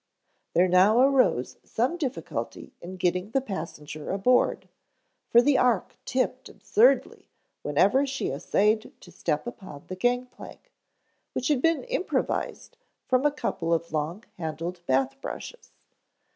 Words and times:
There 0.55 0.67
now 0.67 0.99
arose 0.99 1.57
some 1.63 1.95
difficulty 1.95 2.73
in 2.81 2.95
getting 2.97 3.29
the 3.29 3.39
passenger 3.39 4.09
aboard, 4.09 4.67
for 5.29 5.43
the 5.43 5.59
ark 5.59 5.95
tipped 6.05 6.49
absurdly 6.49 7.29
whenever 7.61 8.07
she 8.07 8.31
essayed 8.31 8.93
to 8.99 9.11
step 9.11 9.45
upon 9.45 9.83
the 9.89 9.95
gang 9.95 10.25
plank, 10.25 10.71
which 11.33 11.49
had 11.49 11.61
been 11.61 11.83
improvised 11.83 12.77
from 13.05 13.27
a 13.27 13.31
couple 13.31 13.75
of 13.75 13.93
long 13.93 14.23
handled 14.39 14.81
bath 14.87 15.21
brushes. 15.21 15.71